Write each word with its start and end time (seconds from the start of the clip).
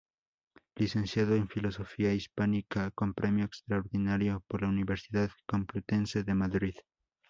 Licenciado 0.77 1.35
en 1.35 1.47
Filología 1.47 2.11
Hispánica 2.11 2.89
con 2.89 3.13
Premio 3.13 3.45
Extraordinario 3.45 4.43
por 4.47 4.63
la 4.63 4.69
Universidad 4.69 5.29
Complutense 5.45 6.23
de 6.23 6.33
Madrid. 6.33 6.73